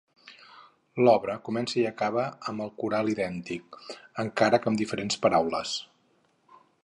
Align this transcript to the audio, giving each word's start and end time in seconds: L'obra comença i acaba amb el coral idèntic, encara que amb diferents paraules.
L'obra 1.07 1.35
comença 1.49 1.77
i 1.81 1.83
acaba 1.89 2.23
amb 2.53 2.65
el 2.65 2.73
coral 2.83 3.13
idèntic, 3.15 3.79
encara 4.27 4.63
que 4.63 4.71
amb 4.73 4.83
diferents 4.83 5.23
paraules. 5.27 5.77